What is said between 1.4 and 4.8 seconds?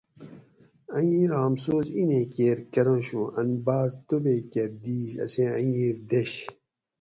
امسوس اینیں کیر کرنش اوں ان باۤر توبیکہ